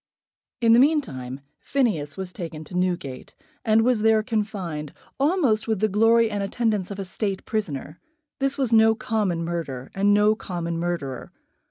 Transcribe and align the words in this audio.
In 0.61 0.73
the 0.73 0.79
meantime 0.79 1.41
Phineas 1.59 2.17
was 2.17 2.33
taken 2.33 2.63
to 2.63 2.75
Newgate, 2.75 3.35
and 3.63 3.83
was 3.83 4.01
there 4.01 4.23
confined, 4.23 4.93
almost 5.19 5.67
with 5.67 5.79
the 5.79 5.87
glory 5.87 6.31
and 6.31 6.41
attendance 6.41 6.89
of 6.89 6.97
a 6.97 7.05
State 7.05 7.45
prisoner. 7.45 7.99
This 8.39 8.57
was 8.57 8.73
no 8.73 8.95
common 8.95 9.45
murder, 9.45 9.91
and 9.93 10.11
no 10.11 10.33
common 10.33 10.79
murderer. 10.79 11.31